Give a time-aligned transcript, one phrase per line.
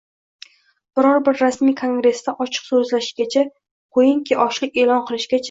[0.99, 3.45] biror bir rasmiy kongressda ochiq so‘zlashgacha,
[3.99, 5.39] qo‘yingki, ochlik e’lon qilishgacha